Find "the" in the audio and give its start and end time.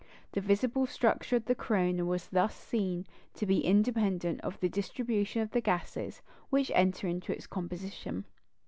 0.31-0.41, 1.45-1.53, 4.59-4.67, 5.51-5.61